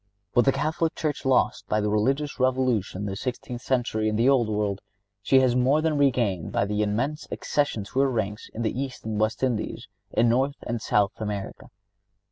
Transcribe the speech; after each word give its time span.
(67) 0.31 0.31
What 0.33 0.45
the 0.45 0.51
Catholic 0.51 0.95
Church 0.95 1.25
lost 1.25 1.67
by 1.67 1.79
the 1.79 1.87
religious 1.91 2.39
revolution 2.39 3.03
of 3.03 3.09
the 3.09 3.15
sixteenth 3.15 3.61
century 3.61 4.09
in 4.09 4.15
the 4.15 4.27
old 4.29 4.49
world 4.49 4.81
she 5.21 5.41
has 5.41 5.55
more 5.55 5.79
than 5.79 5.95
regained 5.95 6.51
by 6.51 6.65
the 6.65 6.81
immense 6.81 7.27
accessions 7.31 7.91
to 7.91 7.99
her 7.99 8.09
ranks 8.09 8.49
in 8.51 8.63
the 8.63 8.73
East 8.81 9.05
and 9.05 9.19
West 9.19 9.43
Indies, 9.43 9.87
in 10.09 10.27
North 10.27 10.55
and 10.63 10.81
South 10.81 11.13
America. 11.17 11.67